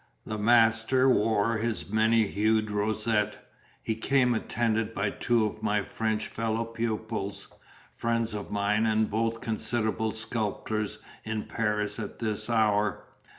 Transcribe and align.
The 0.25 0.39
master 0.39 1.07
wore 1.07 1.59
his 1.59 1.91
many 1.91 2.25
hued 2.25 2.71
rosette; 2.71 3.47
he 3.83 3.93
came 3.93 4.33
attended 4.33 4.95
by 4.95 5.11
two 5.11 5.45
of 5.45 5.61
my 5.61 5.83
French 5.83 6.27
fellow 6.27 6.65
pupils 6.65 7.53
friends 7.93 8.33
of 8.33 8.49
mine 8.49 8.87
and 8.87 9.11
both 9.11 9.41
considerable 9.41 10.11
sculptors 10.11 10.97
in 11.23 11.43
Paris 11.43 11.99
at 11.99 12.17
this 12.17 12.49
hour. 12.49 13.05